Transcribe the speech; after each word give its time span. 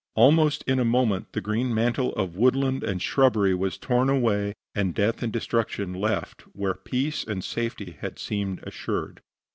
Almost 0.15 0.63
in 0.63 0.79
a 0.79 0.83
moment 0.83 1.31
the 1.33 1.41
green 1.41 1.71
mantle 1.75 2.11
of 2.15 2.35
woodland 2.35 2.83
and 2.83 2.99
shrubbery 2.99 3.53
was 3.53 3.77
torn 3.77 4.09
away 4.09 4.55
and 4.73 4.95
death 4.95 5.21
and 5.21 5.31
destruction 5.31 5.93
left 5.93 6.41
where 6.53 6.73
peace 6.73 7.23
and 7.23 7.43
safety 7.43 7.97
had 8.01 8.17
seemed 8.17 8.63
assured. 8.63 9.21